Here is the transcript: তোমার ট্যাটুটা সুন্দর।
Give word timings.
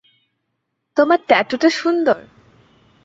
তোমার 0.97 1.19
ট্যাটুটা 1.27 1.69
সুন্দর। 1.69 2.19